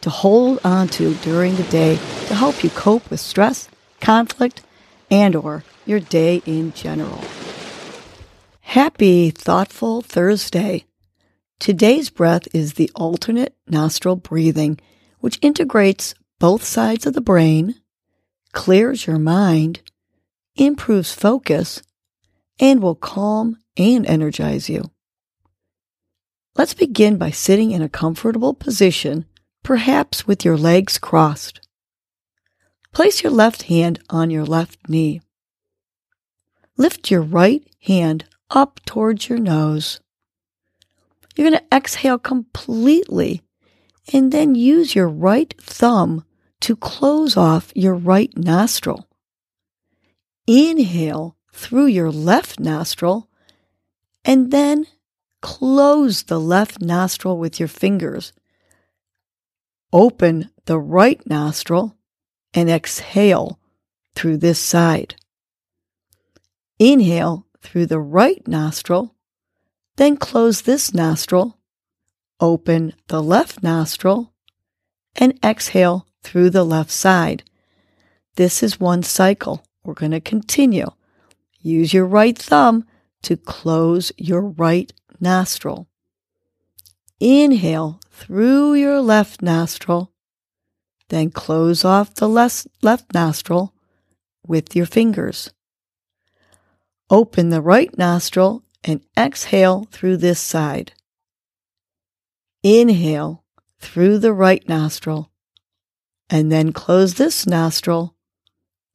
to 0.00 0.10
hold 0.10 0.58
on 0.64 0.88
to 0.88 1.14
during 1.16 1.56
the 1.56 1.62
day 1.64 1.96
to 2.26 2.34
help 2.34 2.62
you 2.64 2.70
cope 2.70 3.08
with 3.10 3.20
stress, 3.20 3.68
conflict, 4.00 4.62
and 5.10 5.36
or 5.36 5.64
your 5.86 6.00
day 6.00 6.42
in 6.46 6.72
general. 6.72 7.22
Happy 8.60 9.30
thoughtful 9.30 10.00
Thursday. 10.00 10.84
Today's 11.58 12.08
breath 12.08 12.48
is 12.54 12.74
the 12.74 12.90
alternate 12.94 13.54
nostril 13.66 14.16
breathing, 14.16 14.78
which 15.18 15.38
integrates 15.42 16.14
both 16.38 16.64
sides 16.64 17.04
of 17.04 17.12
the 17.12 17.20
brain, 17.20 17.74
clears 18.52 19.06
your 19.06 19.18
mind, 19.18 19.82
improves 20.56 21.12
focus, 21.12 21.82
and 22.58 22.80
will 22.80 22.94
calm 22.94 23.58
and 23.76 24.06
energize 24.06 24.68
you. 24.68 24.90
Let's 26.56 26.74
begin 26.74 27.16
by 27.16 27.30
sitting 27.30 27.72
in 27.72 27.82
a 27.82 27.88
comfortable 27.88 28.54
position 28.54 29.26
perhaps 29.62 30.26
with 30.26 30.44
your 30.44 30.56
legs 30.56 30.98
crossed. 30.98 31.60
Place 32.92 33.22
your 33.22 33.32
left 33.32 33.64
hand 33.64 34.00
on 34.10 34.30
your 34.30 34.44
left 34.44 34.88
knee. 34.88 35.20
Lift 36.76 37.10
your 37.10 37.22
right 37.22 37.62
hand 37.82 38.24
up 38.50 38.80
towards 38.84 39.28
your 39.28 39.38
nose. 39.38 40.00
You're 41.36 41.50
going 41.50 41.60
to 41.60 41.76
exhale 41.76 42.18
completely 42.18 43.42
and 44.12 44.32
then 44.32 44.54
use 44.54 44.94
your 44.94 45.08
right 45.08 45.54
thumb 45.60 46.24
to 46.60 46.76
close 46.76 47.36
off 47.36 47.72
your 47.74 47.94
right 47.94 48.36
nostril. 48.36 49.06
Inhale 50.46 51.36
through 51.52 51.86
your 51.86 52.10
left 52.10 52.58
nostril 52.58 53.28
and 54.24 54.50
then 54.50 54.86
close 55.40 56.24
the 56.24 56.40
left 56.40 56.80
nostril 56.80 57.38
with 57.38 57.58
your 57.58 57.68
fingers 57.68 58.32
Open 59.92 60.50
the 60.66 60.78
right 60.78 61.20
nostril 61.28 61.96
and 62.54 62.70
exhale 62.70 63.58
through 64.14 64.36
this 64.36 64.58
side. 64.58 65.16
Inhale 66.78 67.46
through 67.60 67.86
the 67.86 68.00
right 68.00 68.46
nostril, 68.46 69.14
then 69.96 70.16
close 70.16 70.62
this 70.62 70.94
nostril, 70.94 71.58
open 72.40 72.94
the 73.08 73.22
left 73.22 73.62
nostril, 73.62 74.32
and 75.16 75.38
exhale 75.44 76.06
through 76.22 76.50
the 76.50 76.64
left 76.64 76.90
side. 76.90 77.42
This 78.36 78.62
is 78.62 78.80
one 78.80 79.02
cycle. 79.02 79.64
We're 79.82 79.94
going 79.94 80.12
to 80.12 80.20
continue. 80.20 80.86
Use 81.60 81.92
your 81.92 82.06
right 82.06 82.36
thumb 82.38 82.86
to 83.22 83.36
close 83.36 84.12
your 84.16 84.42
right 84.42 84.92
nostril. 85.20 85.88
Inhale 87.18 88.00
through 88.20 88.74
your 88.74 89.00
left 89.00 89.40
nostril, 89.40 90.12
then 91.08 91.30
close 91.30 91.86
off 91.86 92.14
the 92.14 92.28
left, 92.28 93.14
nostril 93.14 93.74
with 94.46 94.76
your 94.76 94.84
fingers. 94.84 95.50
Open 97.08 97.48
the 97.48 97.62
right 97.62 97.96
nostril 97.96 98.62
and 98.84 99.00
exhale 99.16 99.88
through 99.90 100.18
this 100.18 100.38
side. 100.38 100.92
Inhale 102.62 103.42
through 103.78 104.18
the 104.18 104.34
right 104.34 104.68
nostril 104.68 105.32
and 106.28 106.52
then 106.52 106.74
close 106.74 107.14
this 107.14 107.46
nostril. 107.46 108.14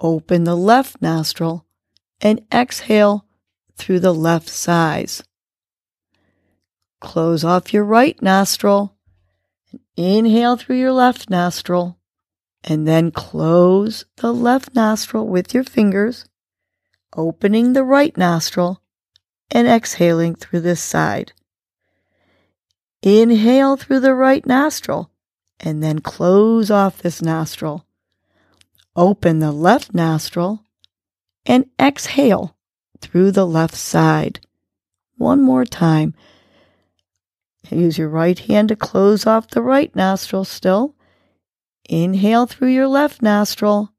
Open 0.00 0.42
the 0.42 0.56
left 0.56 1.00
nostril 1.00 1.64
and 2.20 2.44
exhale 2.52 3.24
through 3.76 4.00
the 4.00 4.12
left 4.12 4.48
sides. 4.48 5.22
Close 7.00 7.44
off 7.44 7.72
your 7.72 7.84
right 7.84 8.20
nostril. 8.20 8.91
Inhale 9.96 10.56
through 10.56 10.76
your 10.76 10.92
left 10.92 11.28
nostril. 11.28 11.98
And 12.64 12.86
then 12.86 13.10
close 13.10 14.04
the 14.16 14.32
left 14.32 14.74
nostril 14.74 15.26
with 15.26 15.52
your 15.52 15.64
fingers, 15.64 16.26
opening 17.16 17.72
the 17.72 17.82
right 17.82 18.16
nostril 18.16 18.80
and 19.50 19.66
exhaling 19.66 20.36
through 20.36 20.60
this 20.60 20.80
side. 20.80 21.32
Inhale 23.02 23.76
through 23.76 23.98
the 23.98 24.14
right 24.14 24.46
nostril 24.46 25.10
and 25.58 25.82
then 25.82 26.00
close 26.00 26.70
off 26.70 27.02
this 27.02 27.20
nostril. 27.20 27.84
Open 28.94 29.40
the 29.40 29.52
left 29.52 29.92
nostril 29.92 30.64
and 31.44 31.66
exhale 31.80 32.56
through 33.00 33.32
the 33.32 33.46
left 33.46 33.74
side. 33.74 34.40
One 35.16 35.42
more 35.42 35.64
time. 35.64 36.14
Use 37.72 37.98
your 37.98 38.08
right 38.08 38.38
hand 38.38 38.68
to 38.68 38.76
close 38.76 39.26
off 39.26 39.48
the 39.48 39.62
right 39.62 39.94
nostril 39.94 40.44
still. 40.44 40.94
Inhale 41.88 42.46
through 42.46 42.68
your 42.68 42.88
left 42.88 43.22
nostril 43.22 43.92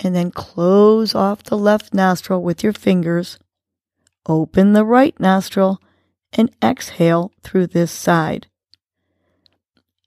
and 0.00 0.14
then 0.14 0.30
close 0.30 1.14
off 1.14 1.42
the 1.42 1.56
left 1.56 1.94
nostril 1.94 2.42
with 2.42 2.62
your 2.64 2.72
fingers. 2.72 3.38
Open 4.26 4.72
the 4.72 4.84
right 4.84 5.18
nostril 5.20 5.80
and 6.32 6.50
exhale 6.62 7.32
through 7.42 7.68
this 7.68 7.92
side. 7.92 8.48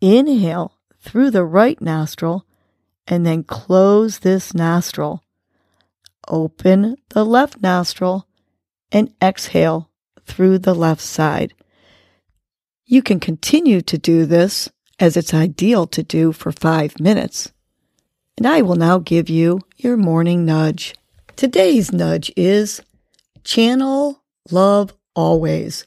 Inhale 0.00 0.78
through 1.00 1.30
the 1.30 1.44
right 1.44 1.80
nostril 1.80 2.46
and 3.06 3.26
then 3.26 3.44
close 3.44 4.20
this 4.20 4.54
nostril. 4.54 5.22
Open 6.28 6.96
the 7.10 7.24
left 7.24 7.60
nostril 7.60 8.26
and 8.90 9.12
exhale 9.22 9.90
through 10.24 10.58
the 10.58 10.74
left 10.74 11.02
side. 11.02 11.52
You 12.86 13.02
can 13.02 13.18
continue 13.18 13.80
to 13.82 13.96
do 13.96 14.26
this 14.26 14.68
as 14.98 15.16
it's 15.16 15.32
ideal 15.32 15.86
to 15.88 16.02
do 16.02 16.32
for 16.32 16.52
five 16.52 17.00
minutes. 17.00 17.52
And 18.36 18.46
I 18.46 18.62
will 18.62 18.76
now 18.76 18.98
give 18.98 19.28
you 19.28 19.60
your 19.76 19.96
morning 19.96 20.44
nudge. 20.44 20.94
Today's 21.36 21.92
nudge 21.92 22.30
is 22.36 22.82
channel 23.42 24.22
love 24.50 24.92
always. 25.14 25.86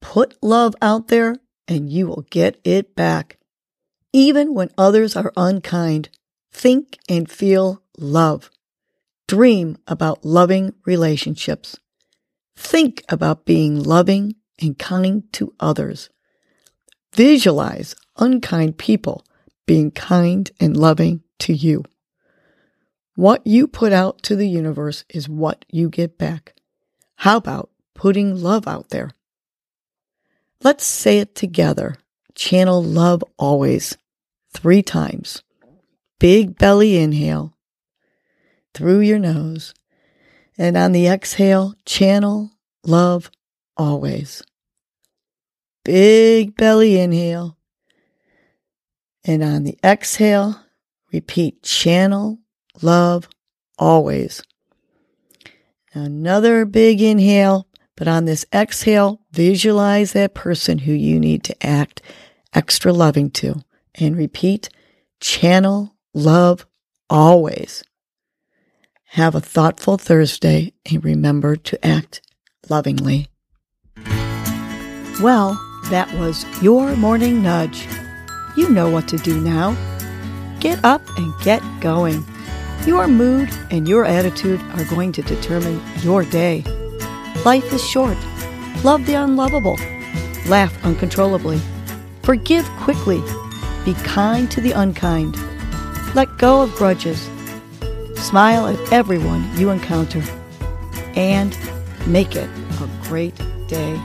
Put 0.00 0.36
love 0.42 0.74
out 0.82 1.08
there 1.08 1.36
and 1.68 1.90
you 1.90 2.08
will 2.08 2.26
get 2.28 2.60
it 2.64 2.96
back. 2.96 3.38
Even 4.12 4.54
when 4.54 4.70
others 4.76 5.16
are 5.16 5.32
unkind, 5.36 6.08
think 6.52 6.98
and 7.08 7.30
feel 7.30 7.82
love. 7.98 8.50
Dream 9.28 9.76
about 9.86 10.24
loving 10.24 10.74
relationships. 10.84 11.76
Think 12.56 13.02
about 13.08 13.44
being 13.44 13.82
loving 13.82 14.34
and 14.60 14.78
kind 14.78 15.24
to 15.34 15.54
others. 15.60 16.10
Visualize 17.14 17.94
unkind 18.16 18.78
people 18.78 19.24
being 19.66 19.90
kind 19.90 20.50
and 20.60 20.76
loving 20.76 21.22
to 21.40 21.52
you. 21.52 21.84
What 23.16 23.46
you 23.46 23.68
put 23.68 23.92
out 23.92 24.22
to 24.24 24.36
the 24.36 24.48
universe 24.48 25.04
is 25.08 25.28
what 25.28 25.64
you 25.70 25.88
get 25.88 26.18
back. 26.18 26.54
How 27.16 27.36
about 27.36 27.70
putting 27.94 28.42
love 28.42 28.66
out 28.66 28.90
there? 28.90 29.10
Let's 30.62 30.84
say 30.84 31.18
it 31.18 31.34
together. 31.34 31.96
Channel 32.34 32.82
love 32.82 33.22
always. 33.38 33.96
Three 34.52 34.82
times. 34.82 35.42
Big 36.18 36.58
belly 36.58 36.96
inhale 36.96 37.56
through 38.72 39.00
your 39.00 39.18
nose. 39.18 39.74
And 40.58 40.76
on 40.76 40.92
the 40.92 41.06
exhale, 41.06 41.74
channel 41.84 42.50
love 42.84 43.30
always. 43.76 44.42
Big 45.84 46.56
belly 46.56 46.98
inhale. 46.98 47.56
And 49.24 49.42
on 49.42 49.64
the 49.64 49.78
exhale, 49.84 50.60
repeat 51.12 51.62
channel, 51.62 52.38
love, 52.82 53.28
always. 53.78 54.42
Another 55.92 56.64
big 56.64 57.00
inhale, 57.00 57.68
but 57.96 58.08
on 58.08 58.24
this 58.24 58.44
exhale, 58.52 59.20
visualize 59.30 60.12
that 60.12 60.34
person 60.34 60.78
who 60.78 60.92
you 60.92 61.20
need 61.20 61.44
to 61.44 61.66
act 61.66 62.02
extra 62.52 62.92
loving 62.92 63.30
to. 63.30 63.62
And 63.94 64.16
repeat 64.16 64.68
channel, 65.20 65.94
love, 66.12 66.66
always. 67.08 67.84
Have 69.10 69.36
a 69.36 69.40
thoughtful 69.40 69.96
Thursday 69.96 70.72
and 70.90 71.04
remember 71.04 71.54
to 71.54 71.86
act 71.86 72.20
lovingly. 72.68 73.28
Well, 75.20 75.60
that 75.90 76.12
was 76.14 76.44
your 76.60 76.96
morning 76.96 77.40
nudge. 77.40 77.86
You 78.56 78.68
know 78.68 78.90
what 78.90 79.06
to 79.08 79.16
do 79.16 79.40
now. 79.40 79.76
get 80.58 80.84
up 80.84 81.02
and 81.18 81.32
get 81.42 81.62
going. 81.80 82.24
Your 82.86 83.06
mood 83.06 83.50
and 83.70 83.88
your 83.88 84.04
attitude 84.06 84.60
are 84.72 84.84
going 84.86 85.12
to 85.12 85.22
determine 85.22 85.80
your 85.98 86.24
day. 86.24 86.64
Life 87.44 87.72
is 87.72 87.84
short. 87.84 88.16
Love 88.82 89.06
the 89.06 89.14
unlovable. 89.14 89.76
Laugh 90.46 90.72
uncontrollably. 90.84 91.60
Forgive 92.22 92.66
quickly. 92.80 93.22
Be 93.84 93.94
kind 94.02 94.50
to 94.50 94.60
the 94.60 94.72
unkind. 94.72 95.36
Let 96.14 96.38
go 96.38 96.62
of 96.62 96.74
grudges. 96.74 97.28
Smile 98.16 98.66
at 98.66 98.92
everyone 98.92 99.48
you 99.56 99.70
encounter. 99.70 100.22
And 101.14 101.56
make 102.06 102.34
it 102.34 102.50
a 102.80 102.88
great 103.06 103.36
day 103.68 104.00